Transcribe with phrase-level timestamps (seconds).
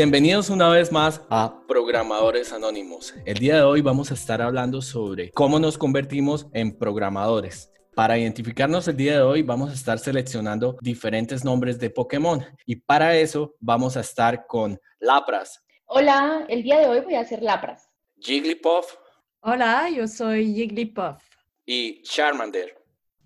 [0.00, 3.12] Bienvenidos una vez más a Programadores Anónimos.
[3.26, 7.72] El día de hoy vamos a estar hablando sobre cómo nos convertimos en programadores.
[7.96, 12.76] Para identificarnos el día de hoy vamos a estar seleccionando diferentes nombres de Pokémon y
[12.76, 15.64] para eso vamos a estar con Lapras.
[15.86, 17.90] Hola, el día de hoy voy a hacer Lapras.
[18.20, 18.94] Jigglypuff.
[19.40, 21.20] Hola, yo soy Jigglypuff.
[21.66, 22.72] Y Charmander.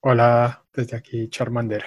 [0.01, 1.85] Hola, desde aquí Charmander.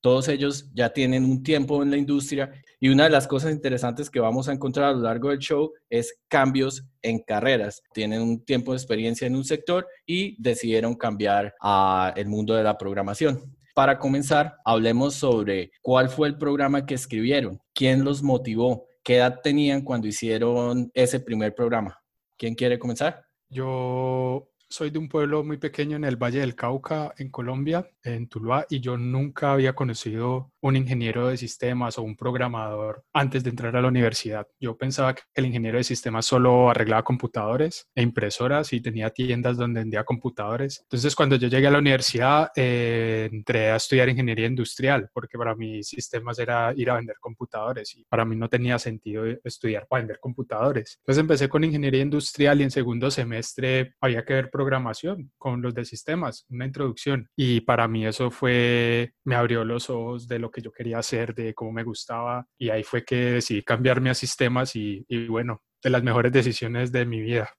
[0.00, 2.50] Todos ellos ya tienen un tiempo en la industria
[2.84, 5.72] y una de las cosas interesantes que vamos a encontrar a lo largo del show
[5.88, 7.82] es cambios en carreras.
[7.94, 12.76] Tienen un tiempo de experiencia en un sector y decidieron cambiar al mundo de la
[12.76, 13.56] programación.
[13.74, 19.40] Para comenzar, hablemos sobre cuál fue el programa que escribieron, quién los motivó, qué edad
[19.42, 21.98] tenían cuando hicieron ese primer programa.
[22.36, 23.24] ¿Quién quiere comenzar?
[23.48, 28.28] Yo soy de un pueblo muy pequeño en el Valle del Cauca, en Colombia, en
[28.28, 33.50] Tuluá, y yo nunca había conocido un ingeniero de sistemas o un programador antes de
[33.50, 34.46] entrar a la universidad.
[34.58, 39.56] Yo pensaba que el ingeniero de sistemas solo arreglaba computadores e impresoras y tenía tiendas
[39.56, 40.80] donde vendía computadores.
[40.82, 45.54] Entonces, cuando yo llegué a la universidad, eh, entré a estudiar ingeniería industrial, porque para
[45.54, 50.00] mí sistemas era ir a vender computadores y para mí no tenía sentido estudiar para
[50.00, 50.98] vender computadores.
[51.00, 55.74] Entonces, empecé con ingeniería industrial y en segundo semestre había que ver programación con los
[55.74, 57.28] de sistemas, una introducción.
[57.36, 61.34] Y para mí eso fue, me abrió los ojos de lo que yo quería hacer,
[61.34, 62.46] de cómo me gustaba.
[62.58, 66.90] Y ahí fue que decidí cambiarme a sistemas y, y bueno, de las mejores decisiones
[66.90, 67.50] de mi vida.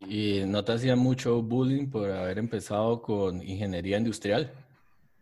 [0.00, 4.52] ¿Y no te hacía mucho bullying por haber empezado con ingeniería industrial?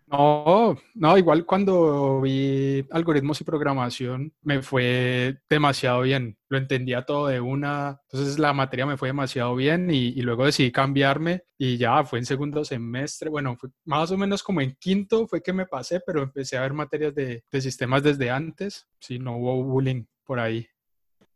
[0.09, 7.27] No, no, igual cuando vi algoritmos y programación me fue demasiado bien, lo entendía todo
[7.27, 12.05] de una, entonces la materia me fue demasiado bien y, luego decidí cambiarme y ya
[12.05, 15.67] fue en segundo semestre, bueno, fue más o menos como en quinto fue que me
[15.67, 20.05] pasé, pero empecé a ver materias de, de sistemas desde antes, sí, no hubo bullying
[20.25, 20.69] por ahí.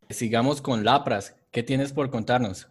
[0.09, 2.69] Sigamos con Lapras, ¿qué tienes por contarnos?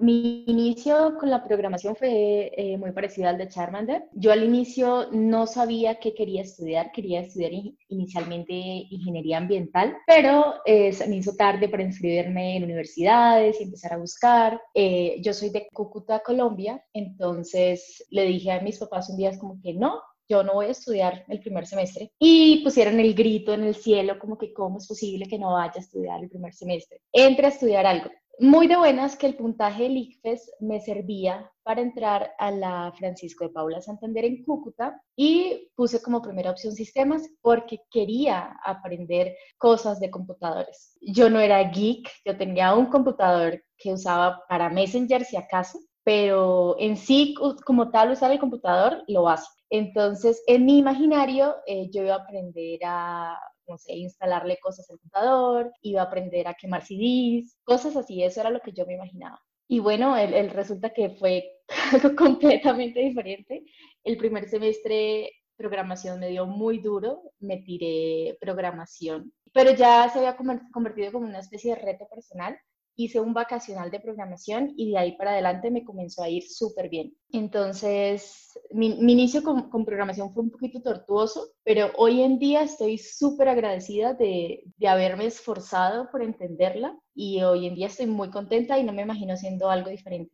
[0.00, 4.04] Mi inicio con la programación fue eh, muy parecido al de Charmander.
[4.14, 7.52] Yo al inicio no sabía qué quería estudiar, quería estudiar
[7.88, 13.92] inicialmente ingeniería ambiental, pero eh, se me hizo tarde para inscribirme en universidades y empezar
[13.92, 14.58] a buscar.
[14.72, 19.60] Eh, yo soy de Cúcuta, Colombia, entonces le dije a mis papás un día como
[19.60, 20.00] que no,
[20.30, 22.10] yo no voy a estudiar el primer semestre.
[22.18, 25.74] Y pusieron el grito en el cielo como que cómo es posible que no vaya
[25.76, 27.02] a estudiar el primer semestre.
[27.12, 28.10] Entre a estudiar algo
[28.40, 33.44] muy de buenas que el puntaje del ICFES me servía para entrar a la Francisco
[33.44, 40.00] de Paula Santander en Cúcuta y puse como primera opción sistemas porque quería aprender cosas
[40.00, 40.96] de computadores.
[41.02, 46.76] Yo no era geek, yo tenía un computador que usaba para Messenger si acaso, pero
[46.78, 47.34] en sí
[47.66, 49.48] como tal usar el computador lo hace.
[49.68, 53.38] Entonces, en mi imaginario, eh, yo iba a aprender a
[53.70, 58.40] no sé, instalarle cosas al computador, iba a aprender a quemar CDs, cosas así, eso
[58.40, 59.40] era lo que yo me imaginaba.
[59.68, 61.44] Y bueno, el, el resulta que fue
[61.92, 63.64] algo completamente diferente.
[64.04, 70.36] El primer semestre programación me dio muy duro, me tiré programación, pero ya se había
[70.72, 72.58] convertido como una especie de reto personal
[72.96, 76.88] hice un vacacional de programación y de ahí para adelante me comenzó a ir súper
[76.88, 77.14] bien.
[77.32, 83.48] Entonces, mi, inicio con, programación fue un poquito tortuoso, pero hoy en día estoy súper
[83.48, 88.92] agradecida de, haberme esforzado por entenderla y hoy en día estoy muy contenta y no
[88.92, 90.32] me imagino haciendo algo diferente.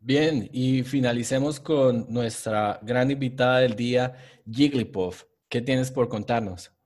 [0.00, 4.14] Bien, y finalicemos con nuestra gran invitada del día,
[4.48, 5.24] Jigglypuff.
[5.48, 6.77] ¿Qué tienes por contarnos?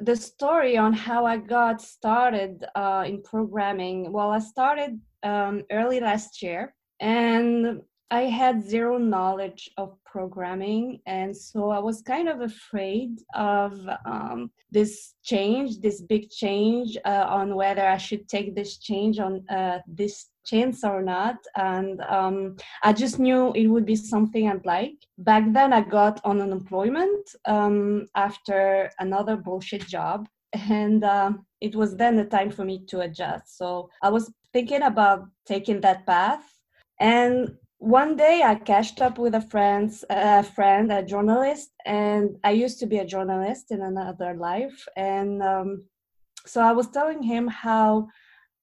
[0.00, 4.12] The story on how I got started uh, in programming.
[4.12, 11.00] Well, I started um, early last year and I had zero knowledge of programming.
[11.06, 13.72] And so I was kind of afraid of
[14.04, 19.44] um, this change, this big change uh, on whether I should take this change on
[19.48, 21.36] uh, this chance or not.
[21.56, 24.98] And um, I just knew it would be something I'd like.
[25.18, 30.28] Back then, I got on unemployment um, after another bullshit job.
[30.52, 33.58] And uh, it was then the time for me to adjust.
[33.58, 36.44] So I was thinking about taking that path.
[37.00, 42.52] And one day I catched up with a friend, a friend, a journalist, and I
[42.52, 44.86] used to be a journalist in another life.
[44.96, 45.84] And um,
[46.46, 48.08] so I was telling him how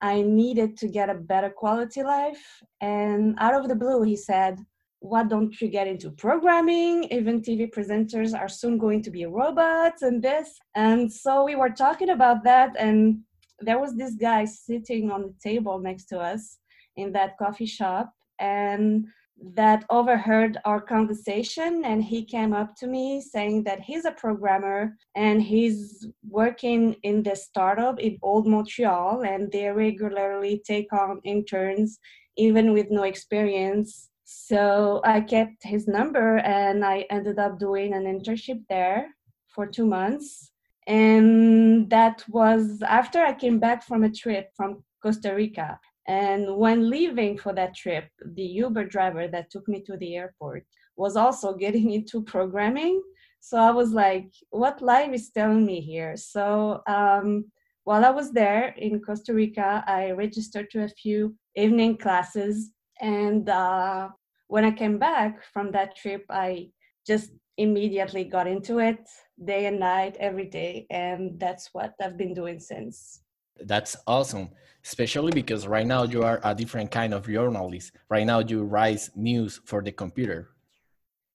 [0.02, 2.44] I needed to get a better quality life.
[2.82, 4.58] And out of the blue, he said,
[5.00, 7.04] Why don't you get into programming?
[7.12, 10.58] Even TV presenters are soon going to be robots and this.
[10.76, 12.76] And so we were talking about that.
[12.80, 13.20] And
[13.60, 16.58] there was this guy sitting on the table next to us
[16.96, 18.12] in that coffee shop.
[18.42, 19.08] And
[19.56, 24.96] that overheard our conversation and he came up to me saying that he's a programmer
[25.16, 32.00] and he's working in the startup in old montreal and they regularly take on interns
[32.38, 34.10] even with no experience.
[34.26, 39.08] So i kept his number and i ended up doing an internship there
[39.48, 40.52] for two months.
[40.88, 46.90] And that was after i came back from a trip from costa rica and when
[46.90, 50.66] leaving for that trip, the Uber driver that took me to the airport
[50.98, 53.02] was also getting into programming.
[53.40, 56.16] So I was like, what life is telling me here?
[56.16, 57.46] So um,
[57.84, 62.72] while I was there in Costa Rica, I registered to a few evening classes.
[63.00, 64.10] And uh,
[64.48, 66.70] when I came back from that trip, I
[67.08, 69.00] just immediately got into it
[69.44, 70.86] day and night, every day.
[70.92, 73.22] And that's what I've been doing since.
[73.66, 74.50] That's awesome,
[74.84, 77.92] especially because right now you are a different kind of journalist.
[78.10, 80.50] Right now you write news for the computer.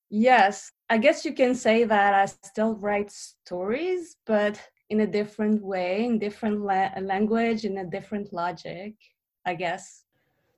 [0.09, 4.59] Yes, I guess you can say that I still write stories, but
[4.89, 8.95] in a different way, in different la language, in a different logic,
[9.45, 10.07] I guess.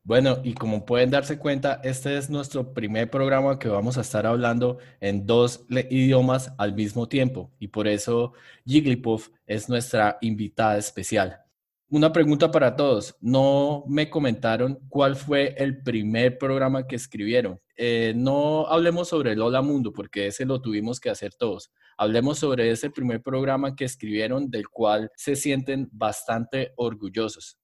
[0.04, 4.26] Bueno, y como pueden darse cuenta, este es nuestro primer programa que vamos a estar
[4.26, 8.32] hablando en dos idiomas al mismo tiempo y por eso
[8.64, 11.44] Jigglypuff es nuestra invitada especial.
[11.90, 13.16] Una pregunta para todos.
[13.18, 17.58] No me comentaron cuál fue el primer programa que escribieron.
[17.76, 21.72] Eh, no hablemos sobre el Hola Mundo, porque ese lo tuvimos que hacer todos.
[21.96, 27.58] Hablemos sobre ese primer programa que escribieron, del cual se sienten bastante orgullosos.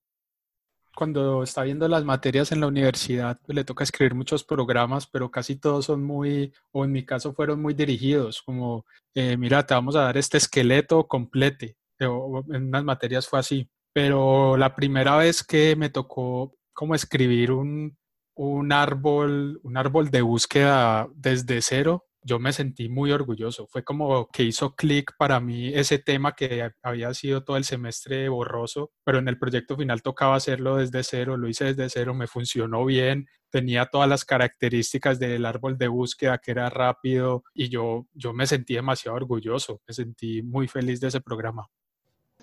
[0.96, 5.30] Cuando está viendo las materias en la universidad, pues, le toca escribir muchos programas, pero
[5.30, 9.74] casi todos son muy, o en mi caso fueron muy dirigidos, como, eh, mira, te
[9.74, 11.76] vamos a dar este esqueleto complete.
[12.00, 17.52] O en unas materias fue así pero la primera vez que me tocó como escribir
[17.52, 17.96] un,
[18.34, 23.68] un árbol, un árbol de búsqueda desde cero, yo me sentí muy orgulloso.
[23.68, 28.28] Fue como que hizo clic para mí ese tema que había sido todo el semestre
[28.28, 32.26] borroso, pero en el proyecto final tocaba hacerlo desde cero, lo hice desde cero, me
[32.26, 38.08] funcionó bien, tenía todas las características del árbol de búsqueda, que era rápido, y yo,
[38.12, 41.68] yo me sentí demasiado orgulloso, me sentí muy feliz de ese programa.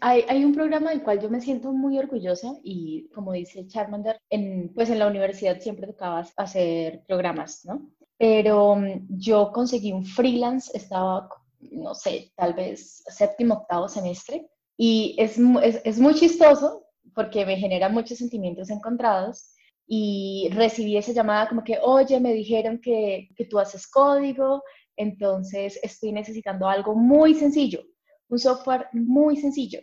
[0.04, 4.74] Hay, un programa del cual yo me siento muy orgullosa y como dice Charmander, en,
[4.74, 7.88] pues en la universidad siempre tocaba hacer programas, ¿no?
[8.18, 15.16] Pero mm, yo conseguí un freelance, estaba, no sé, tal vez séptimo, octavo semestre y
[15.20, 19.54] es, es, es muy chistoso porque me genera muchos sentimientos encontrados
[19.86, 24.64] y recibí esa llamada como que, oye, me dijeron que, que tú haces código,
[24.96, 27.84] entonces estoy necesitando algo muy sencillo,
[28.30, 29.80] un software muy sencillo.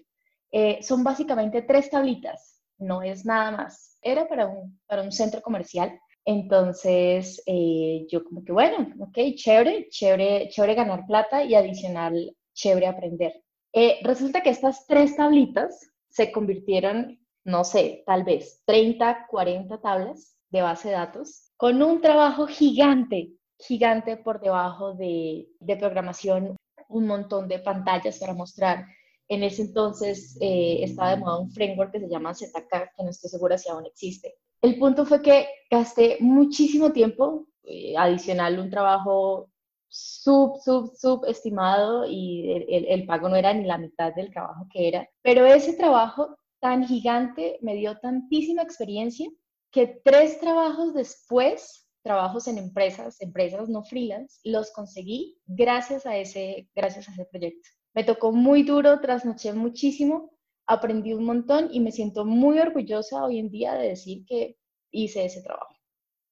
[0.51, 3.99] Eh, son básicamente tres tablitas, no es nada más.
[4.03, 5.99] Era para un, para un centro comercial.
[6.25, 12.87] Entonces, eh, yo como que, bueno, ok, chévere, chévere, chévere ganar plata y adicional, chévere
[12.87, 13.33] aprender.
[13.73, 20.37] Eh, resulta que estas tres tablitas se convirtieron, no sé, tal vez 30, 40 tablas
[20.51, 26.57] de base de datos, con un trabajo gigante, gigante por debajo de, de programación,
[26.89, 28.87] un montón de pantallas para mostrar
[29.29, 33.11] en ese entonces eh, estaba de moda un framework que se llama ZK, que no
[33.11, 34.35] estoy segura si aún existe.
[34.63, 39.51] El punto fue que gasté muchísimo tiempo, eh, adicional un trabajo
[39.89, 44.67] sub, sub, sub estimado y el, el, pago no era ni la mitad del trabajo
[44.73, 45.09] que era.
[45.23, 49.29] Pero ese trabajo tan gigante me dio tantísima experiencia
[49.71, 56.69] que tres trabajos después, trabajos en empresas, empresas no freelance, los conseguí gracias a ese,
[56.75, 57.69] gracias a ese proyecto.
[57.95, 60.31] Me tocó muy duro, trasnoché muchísimo,
[60.67, 64.57] aprendí un montón y me siento muy orgullosa hoy en día de decir que
[64.93, 65.75] hice ese trabajo.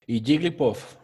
[0.06, 0.96] Y Jigglypuff.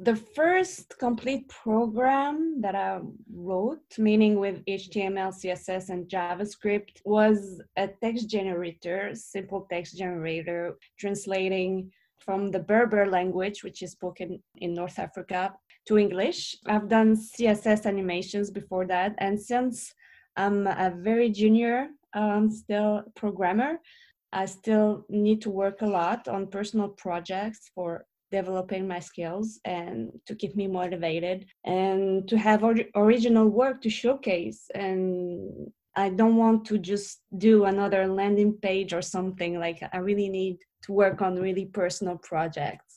[0.00, 3.00] The first complete program that I
[3.32, 11.90] wrote, meaning with HTML, CSS, and JavaScript, was a text generator, simple text generator, translating
[12.20, 15.54] from the Berber language, which is spoken in North Africa,
[15.88, 16.56] to English.
[16.66, 19.92] I've done CSS animations before that, and since
[20.36, 23.80] I'm a very junior um, still programmer,
[24.32, 30.10] I still need to work a lot on personal projects for developing my skills and
[30.26, 36.36] to keep me motivated and to have or original work to showcase and I don't
[36.36, 41.22] want to just do another landing page or something like I really need to work
[41.22, 42.87] on really personal projects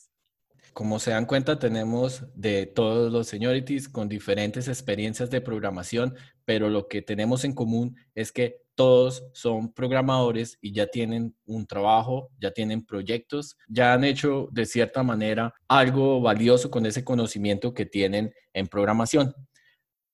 [0.74, 6.70] Como se dan cuenta, tenemos de todos los seniorities con diferentes experiencias de programación, pero
[6.70, 12.30] lo que tenemos en común es que todos son programadores y ya tienen un trabajo,
[12.40, 17.86] ya tienen proyectos, ya han hecho de cierta manera algo valioso con ese conocimiento que
[17.86, 19.36] tienen en programación.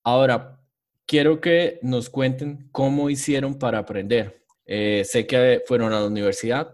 [0.04, 0.60] Ahora,
[1.06, 4.44] quiero que nos cuenten cómo hicieron para aprender.
[4.66, 6.74] Eh, sé que fueron a la universidad,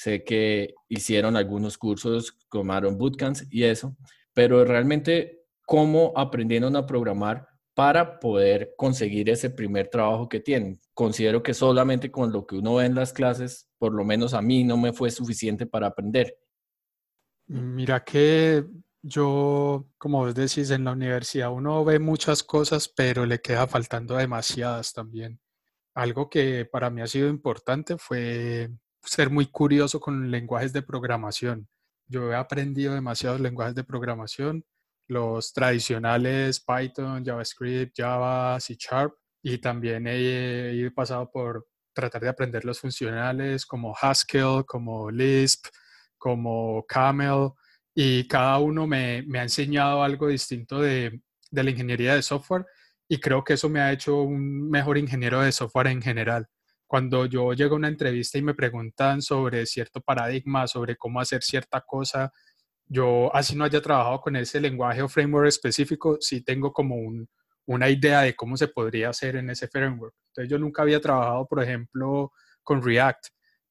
[0.00, 3.94] sé que hicieron algunos cursos, tomaron bootcamps y eso,
[4.32, 10.80] pero realmente cómo aprendieron a programar para poder conseguir ese primer trabajo que tienen.
[10.94, 14.40] Considero que solamente con lo que uno ve en las clases, por lo menos a
[14.40, 16.34] mí, no me fue suficiente para aprender.
[17.46, 18.64] Mira que
[19.02, 24.16] yo, como vos decís, en la universidad uno ve muchas cosas, pero le queda faltando
[24.16, 25.38] demasiadas también.
[25.94, 28.70] Algo que para mí ha sido importante fue
[29.04, 31.68] ser muy curioso con lenguajes de programación.
[32.06, 34.64] Yo he aprendido demasiados lenguajes de programación,
[35.08, 42.28] los tradicionales Python, JavaScript, Java, C Sharp, y también he, he pasado por tratar de
[42.28, 45.66] aprender los funcionales como Haskell, como Lisp,
[46.18, 47.50] como Camel,
[47.94, 52.66] y cada uno me, ha enseñado algo distinto de la ingeniería de software
[53.08, 56.46] y creo que eso me ha hecho un mejor ingeniero de software en general
[56.90, 61.40] cuando yo llego a una entrevista y me preguntan sobre cierto paradigma, sobre cómo hacer
[61.40, 62.32] cierta cosa,
[62.84, 66.96] yo así no haya trabajado con ese lenguaje o framework específico, sí tengo como
[67.66, 70.16] una idea de cómo se podría hacer en ese framework.
[70.30, 72.32] Entonces yo nunca había trabajado, por ejemplo,
[72.64, 73.24] con React,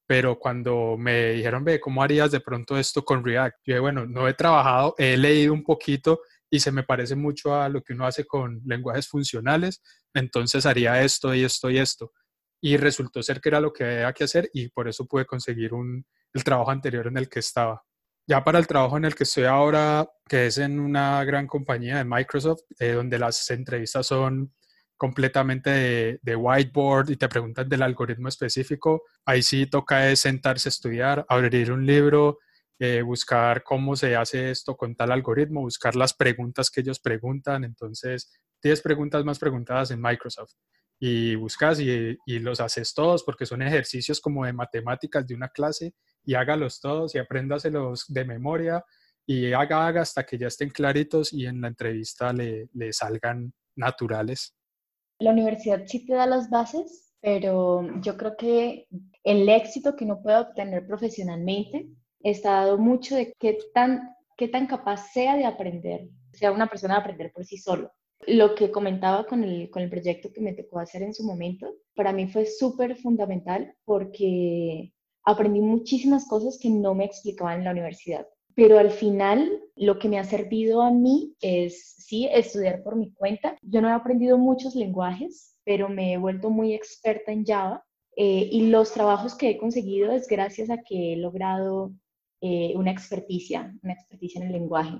[0.06, 3.56] pero cuando me dijeron, ve, ¿cómo harías de pronto esto con React?
[3.66, 7.54] Yo dije, bueno, no he trabajado, he leído un poquito y se me parece mucho
[7.54, 9.82] a lo que uno hace con lenguajes funcionales,
[10.14, 12.12] entonces haría esto y esto y esto
[12.60, 15.72] y resultó ser que era lo que había que hacer y por eso pude conseguir
[15.72, 17.82] un, el trabajo anterior en el que estaba.
[18.26, 21.98] Ya para el trabajo en el que estoy ahora, que es en una gran compañía
[21.98, 24.52] de Microsoft, eh, donde las entrevistas son
[24.96, 31.24] completamente de, whiteboard y te preguntan del algoritmo específico, ahí sí toca sentarse a estudiar,
[31.26, 32.38] abrir un libro,
[32.78, 37.64] eh, buscar cómo se hace esto con tal algoritmo, buscar las preguntas que ellos preguntan.
[37.64, 38.30] Entonces,
[38.62, 40.52] 10 preguntas más preguntadas en Microsoft
[41.00, 45.94] y buscas y, los haces todos porque son ejercicios como de matemáticas de una clase
[46.24, 48.84] y hágalos todos y apréndaselos de memoria
[49.26, 53.52] y haga, haga hasta que ya estén claritos y en la entrevista le, le salgan
[53.76, 54.54] naturales.
[55.18, 58.86] La universidad sí te da las bases, pero yo creo que
[59.24, 61.88] el éxito que uno puede obtener profesionalmente
[62.20, 66.94] está dado mucho de qué tan, qué tan capaz sea de aprender, sea una persona
[66.94, 67.90] de aprender por sí solo.
[68.26, 71.74] Lo que comentaba con el, con el proyecto que me tocó hacer en su momento,
[71.94, 74.92] para mí fue súper fundamental porque
[75.24, 78.26] aprendí muchísimas cosas que no me explicaban en la universidad.
[78.54, 83.12] Pero al final, lo que me ha servido a mí es, sí, estudiar por mi
[83.12, 83.56] cuenta.
[83.62, 87.84] Yo no he aprendido muchos lenguajes, pero me he vuelto muy experta en Java.
[88.16, 91.92] Eh, y los trabajos que he conseguido es gracias a que he logrado
[92.42, 94.98] eh, una experticia, una experticia en el lenguaje.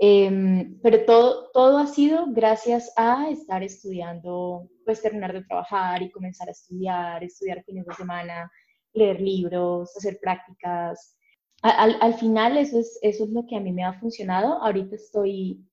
[0.00, 6.10] Em, pero todo, todo ha sido gracias a estar estudiando, pues terminar de trabajar y
[6.10, 8.50] comenzar a estudiar, estudiar fines de semana,
[8.92, 11.16] leer libros, hacer prácticas.
[11.62, 14.62] Al, al final eso es, eso es lo que a mí me ha funcionado.
[14.62, 15.64] Ahorita estoy,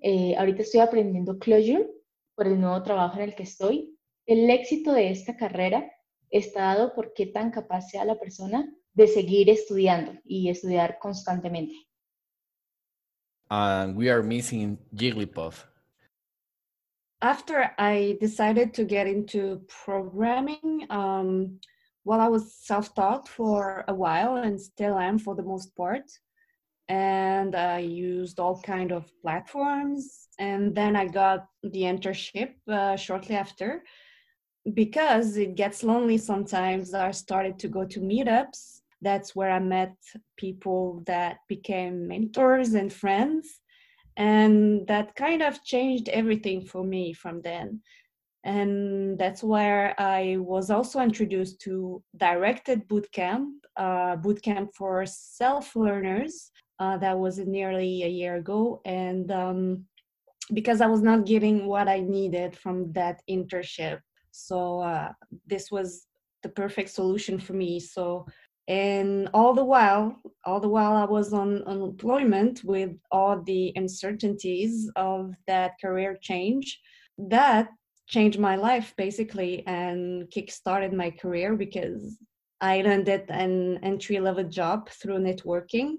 [0.00, 1.90] eh, ahorita estoy aprendiendo Clojure
[2.36, 3.98] por el nuevo trabajo en el que estoy.
[4.26, 5.90] El éxito de esta carrera
[6.30, 11.74] está dado por qué tan capaz sea la persona de seguir estudiando y estudiar constantemente.
[13.52, 15.64] And we are missing Jigglypuff.
[17.20, 21.60] After I decided to get into programming, um,
[22.04, 26.10] well, I was self-taught for a while and still am for the most part.
[26.88, 30.28] And I used all kind of platforms.
[30.38, 33.84] And then I got the internship uh, shortly after.
[34.72, 39.94] Because it gets lonely sometimes, I started to go to meetups that's where I met
[40.36, 43.60] people that became mentors and friends.
[44.16, 47.80] And that kind of changed everything for me from then.
[48.44, 56.50] And that's where I was also introduced to directed bootcamp, uh, bootcamp for self learners.
[56.78, 58.80] Uh, that was nearly a year ago.
[58.84, 59.84] And um,
[60.52, 64.00] because I was not getting what I needed from that internship.
[64.32, 65.12] So uh,
[65.46, 66.06] this was
[66.42, 67.78] the perfect solution for me.
[67.78, 68.26] So
[68.68, 74.90] and all the while all the while i was on unemployment with all the uncertainties
[74.96, 76.80] of that career change
[77.18, 77.68] that
[78.06, 82.18] changed my life basically and kick-started my career because
[82.60, 85.96] i landed an entry level job through networking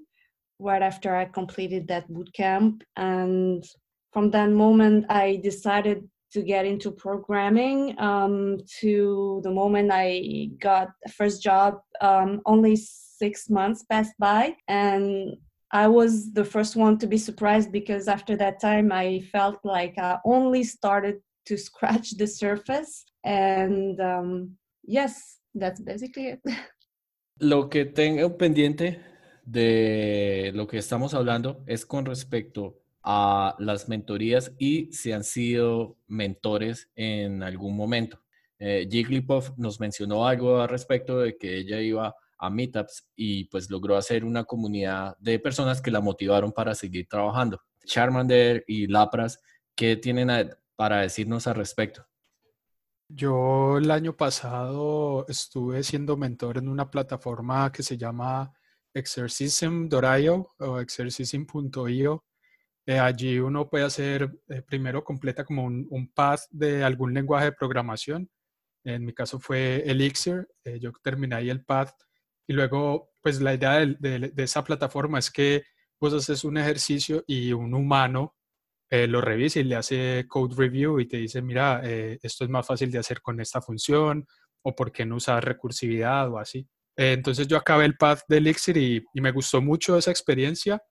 [0.63, 2.83] right after I completed that boot camp.
[2.95, 3.63] And
[4.11, 10.89] from that moment, I decided to get into programming um, to the moment I got
[11.05, 11.79] a first job.
[12.01, 15.37] Um, only six months passed by, and
[15.71, 19.97] I was the first one to be surprised because after that time, I felt like
[19.97, 23.05] I only started to scratch the surface.
[23.23, 26.41] And um, yes, that's basically it.
[27.39, 28.99] Lo que tengo pendiente
[29.43, 35.97] de lo que estamos hablando es con respecto a las mentorías y si han sido
[36.07, 38.19] mentores en algún momento.
[38.59, 38.87] Eh,
[39.57, 44.23] nos mencionó algo al respecto de que ella iba a meetups y pues logró hacer
[44.23, 47.61] una comunidad de personas que la motivaron para seguir trabajando.
[47.85, 49.39] Charmander y Lapras,
[49.75, 52.05] ¿qué tienen para decirnos al respecto?
[53.09, 58.53] Yo el año pasado estuve siendo mentor en una plataforma que se llama
[58.93, 62.23] Exercism.io o exercism.io.
[62.85, 67.45] Eh, allí uno puede hacer, eh, primero completa como un, un, path de algún lenguaje
[67.45, 68.29] de programación.
[68.83, 70.47] En mi caso fue Elixir.
[70.65, 71.93] Eh, yo terminé ahí el path
[72.45, 73.95] y luego, pues la idea de,
[74.33, 75.63] de, esa plataforma es que
[75.99, 78.35] vos haces un ejercicio y un humano
[78.91, 82.91] lo revisa y le hace code review y te dice, mira, esto es más fácil
[82.91, 84.27] de hacer con esta función
[84.63, 86.67] o por qué no usar recursividad o así.
[86.95, 90.81] Entonces yo acabé el path de Elixir y, me gustó mucho esa experiencia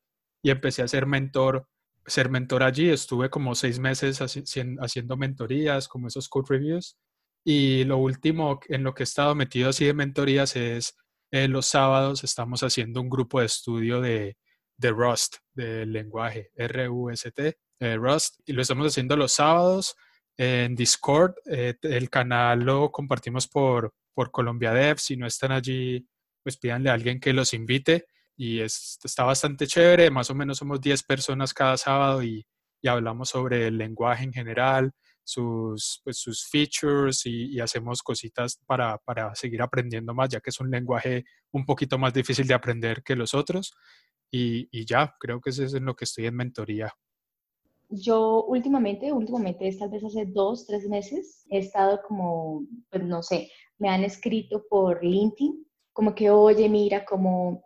[0.42, 1.68] y empecé a ser mentor,
[2.06, 2.90] ser mentor allí.
[2.90, 6.96] Estuve como seis meses haciendo mentorías, como esos code reviews.
[7.44, 10.96] Y lo último en lo que he estado metido así de mentorías es
[11.32, 14.36] los sábados estamos haciendo un grupo de estudio de,
[14.76, 19.96] de Rust, del lenguaje R-U-S-T, eh, Rust, y lo estamos haciendo los sábados
[20.36, 21.34] en Discord.
[21.46, 24.98] Eh, el canal lo compartimos por, por Colombia Dev.
[24.98, 26.06] Si no están allí,
[26.42, 28.06] pues pídanle a alguien que los invite.
[28.36, 30.10] Y está bastante chévere.
[30.10, 32.44] Más o menos somos 10 personas cada sábado y,
[32.80, 34.92] y hablamos sobre el lenguaje en general,
[35.24, 40.60] sus, pues, sus features y, hacemos cositas para, para, seguir aprendiendo más, ya que es
[40.60, 43.72] un lenguaje un poquito más difícil de aprender que los otros.
[44.30, 46.92] Y, y ya, creo que eso es en lo que estoy en mentoría.
[47.88, 53.50] Yo últimamente, últimamente, tal vez hace dos, tres meses, he estado como, pues no sé,
[53.78, 57.62] me han escrito por LinkedIn, como que, oye, mira, cómo,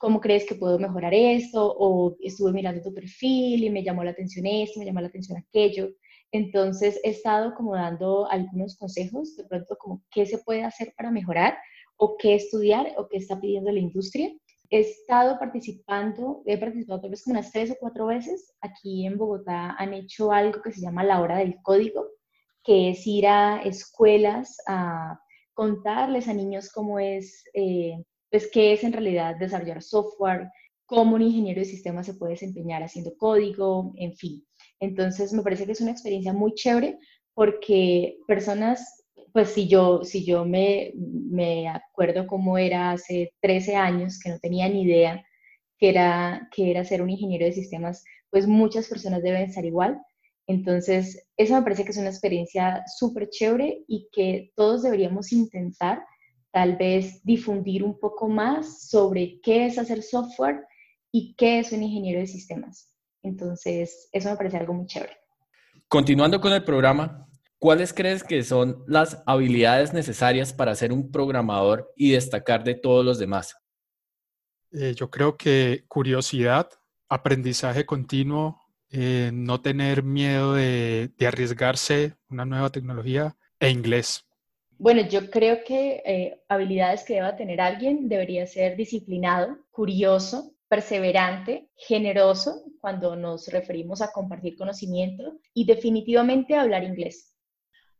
[0.00, 4.12] cómo crees que puedo mejorar esto, o estuve mirando tu perfil y me llamó la
[4.12, 5.90] atención esto, me llamó la atención aquello.
[6.32, 11.10] Entonces he estado como dando algunos consejos, de pronto como qué se puede hacer para
[11.10, 11.58] mejorar
[11.98, 14.32] o qué estudiar o qué está pidiendo la industria.
[14.70, 18.54] He estado participando, he participado tal vez como unas tres o cuatro veces.
[18.62, 22.06] Aquí en Bogotá han hecho algo que se llama la hora del código,
[22.64, 25.20] que es ir a escuelas a
[25.52, 30.48] contarles a niños cómo es, eh, pues qué es en realidad desarrollar software,
[30.86, 34.44] cómo un ingeniero de sistemas se puede desempeñar haciendo código, en fin.
[34.80, 36.98] Entonces, me parece que es una experiencia muy chévere
[37.34, 44.18] porque personas, pues si yo, si yo me, me acuerdo cómo era hace 13 años,
[44.18, 45.24] que no tenía ni idea
[45.78, 50.00] que era, que era ser un ingeniero de sistemas, pues muchas personas deben estar igual.
[50.46, 56.04] Entonces, eso me parece que es una experiencia súper chévere y que todos deberíamos intentar
[56.52, 60.66] tal vez difundir un poco más sobre qué es hacer software
[61.12, 62.94] y qué es un ingeniero de sistemas.
[63.22, 65.16] Entonces, eso me parece algo muy chévere.
[65.88, 67.26] Continuando con el programa,
[67.58, 73.04] ¿cuáles crees que son las habilidades necesarias para ser un programador y destacar de todos
[73.04, 73.56] los demás?
[74.72, 76.70] Eh, yo creo que curiosidad,
[77.08, 78.60] aprendizaje continuo,
[78.92, 84.26] eh, no tener miedo de, arriesgarse una nueva tecnología e inglés.
[84.80, 91.68] Bueno, yo creo que eh, habilidades que deba tener alguien debería ser disciplinado, curioso, perseverante,
[91.76, 97.36] generoso cuando nos referimos a compartir conocimiento y definitivamente hablar inglés.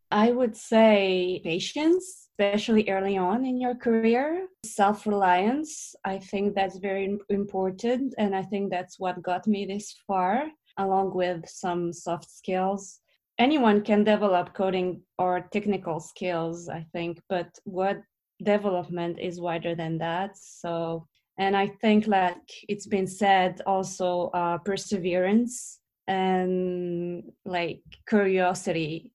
[0.09, 4.49] I would say patience, especially early on in your career.
[4.65, 8.15] Self reliance, I think that's very important.
[8.17, 13.01] And I think that's what got me this far, along with some soft skills.
[13.41, 17.97] Anyone can develop coding or technical skills, I think, but what
[18.43, 20.37] development is wider than that.
[20.37, 21.07] So
[21.39, 22.35] and I think like
[22.69, 29.11] it's been said also uh, perseverance and like curiosity.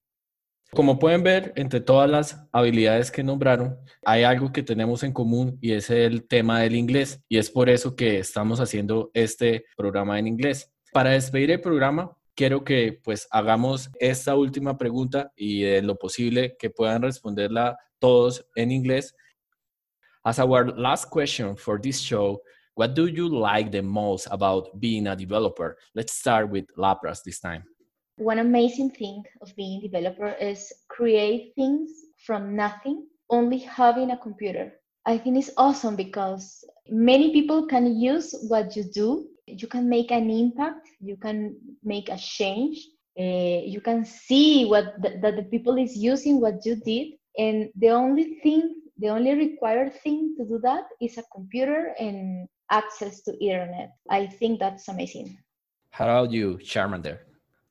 [0.74, 5.56] Como pueden ver, entre todas las habilidades que nombraron, hay algo que tenemos en común
[5.60, 7.22] y es el tema del inglés.
[7.28, 10.72] Y es por eso que estamos haciendo este programa en inglés.
[10.92, 16.56] Para despedir el programa, quiero que pues hagamos esta última pregunta y de lo posible
[16.58, 19.14] que puedan responderla todos en inglés
[20.22, 22.42] As our last question for this show,
[22.76, 25.78] What do you like the most about being a developer?
[25.94, 27.64] Let's start with Lapras this time.
[28.18, 31.90] One amazing thing of being a developer is create things
[32.26, 34.74] from nothing, only having a computer.
[35.06, 39.26] I think it's awesome because many people can use what you do.
[39.46, 42.78] You can make an impact, you can make a change,
[43.18, 47.70] uh, you can see what the, that the people is using what you did and
[47.76, 53.20] the only thing the only required thing to do that is a computer and access
[53.22, 53.90] to internet.
[54.08, 55.36] I think that's amazing.
[55.90, 57.02] How about you charmander?
[57.02, 57.20] There?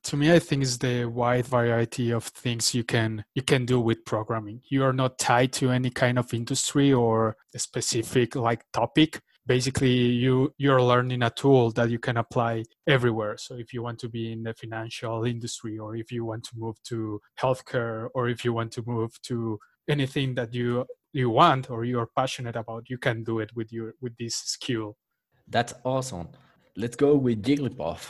[0.06, 3.80] to me i think it's the wide variety of things you can you can do
[3.80, 4.60] with programming.
[4.68, 9.94] You are not tied to any kind of industry or a specific like topic basically
[9.94, 13.36] you you're learning a tool that you can apply everywhere.
[13.38, 16.50] So if you want to be in the financial industry or if you want to
[16.56, 21.70] move to healthcare or if you want to move to anything that you you want
[21.70, 24.96] or you're passionate about you can do it with your with this skill.
[25.48, 26.28] That's awesome.
[26.76, 28.08] Let's go with jigglypuff.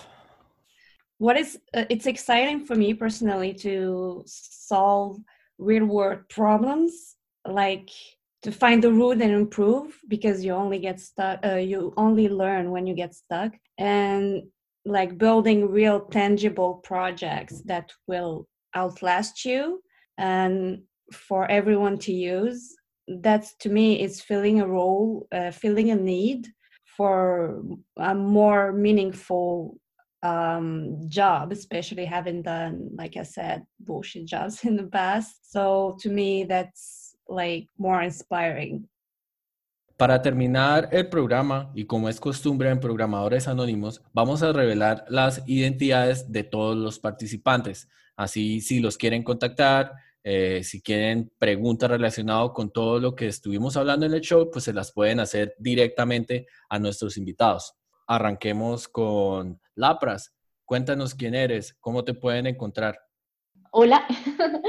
[1.19, 5.19] What is uh, it's exciting for me personally to solve
[5.59, 7.91] real world problems like
[8.43, 12.71] to find the root and improve because you only get stuck uh, you only learn
[12.71, 13.53] when you get stuck.
[13.79, 14.43] And
[14.87, 19.83] like building real tangible projects that will outlast you
[20.17, 22.75] and for everyone to use
[23.21, 26.47] that's to me is filling a role uh, filling a need
[26.97, 27.63] for
[27.99, 29.79] a more meaningful
[30.23, 35.51] um, job especially having done like i said bullshit jobs in the past.
[35.53, 38.89] So to me that's like more inspiring.
[39.97, 45.43] Para terminar el programa, y como es costumbre en Programadores Anónimos, vamos a revelar las
[45.47, 47.89] identidades de todos los participantes.
[48.15, 53.77] Así, si los quieren contactar, eh, si quieren preguntas relacionadas con todo lo que estuvimos
[53.77, 57.75] hablando en el show, pues se las pueden hacer directamente a nuestros invitados.
[58.07, 60.35] Arranquemos con Lapras.
[60.65, 63.06] Cuéntanos quién eres, cómo te pueden encontrar.
[63.79, 64.07] Hola,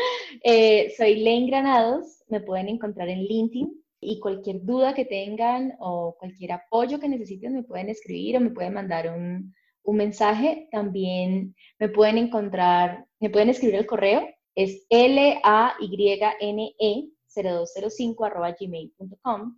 [0.43, 6.17] eh, soy Len Granados, me pueden encontrar en LinkedIn y cualquier duda que tengan o
[6.19, 10.67] cualquier apoyo que necesiten me pueden escribir o me pueden mandar un, mensaje.
[10.73, 17.07] También me pueden encontrar, me pueden escribir el correo, es l a y n e
[17.33, 19.57] 0205 arroba gmail.com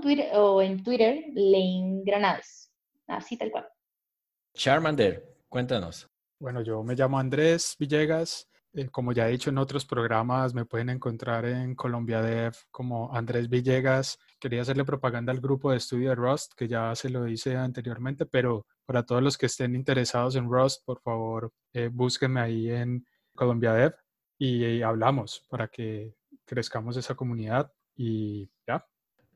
[0.00, 2.72] Twitter, o en Twitter, Lane Granados,
[3.06, 3.68] así tal cual.
[4.54, 6.08] Charmander, cuéntanos.
[6.40, 10.64] Bueno, yo me llamo Andrés Villegas, eh, como ya he dicho en otros programas, me
[10.64, 14.18] pueden encontrar en Colombia Dev como Andrés Villegas.
[14.40, 18.24] Quería hacerle propaganda al grupo de estudio de Rust, que ya se lo hice anteriormente,
[18.24, 23.06] pero para todos los que estén interesados en Rust, por favor, eh, búsquenme ahí en
[23.34, 23.94] Colombia Dev
[24.38, 26.14] y, hablamos para que
[26.46, 28.86] crezcamos esa comunidad y ya.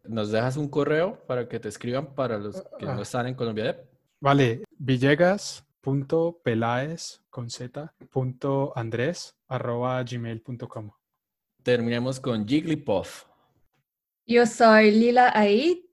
[0.04, 3.02] ¿Nos dejas un correo para que te escriban para los que no ah.
[3.02, 3.88] están en Colombia Dev?
[4.18, 10.90] Vale, Villegas punto pelaes con z punto andrés arroba gmail.com.
[11.62, 13.26] Terminemos con Jigglypuff.
[14.26, 15.84] Yo soy Lila Ait,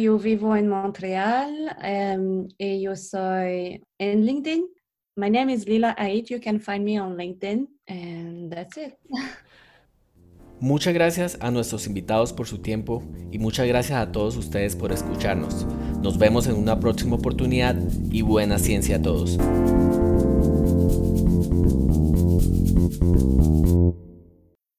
[0.00, 4.66] yo vivo en Montreal um, y yo soy en LinkedIn.
[5.14, 6.28] My name is Lila Ait.
[6.28, 8.94] You can find me on LinkedIn and that's it.
[10.58, 14.90] Muchas gracias a nuestros invitados por su tiempo y muchas gracias a todos ustedes por
[14.90, 15.66] escucharnos.
[16.02, 17.76] Nos vemos en una próxima oportunidad
[18.10, 19.38] y buena ciencia a todos.